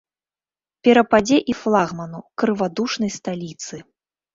[0.87, 3.75] Перападзе і флагману, крывадушнай сталіцы.